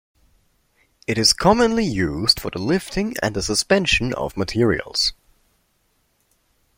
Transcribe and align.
It 1.05 1.19
is 1.19 1.31
commonly 1.31 1.85
used 1.85 2.39
for 2.39 2.49
the 2.49 2.57
lifting 2.57 3.13
and 3.21 3.35
the 3.35 3.43
suspension 3.43 4.15
of 4.15 4.35
materials. 4.35 5.13